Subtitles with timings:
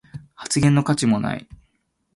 [0.33, 1.47] 発言の価値もない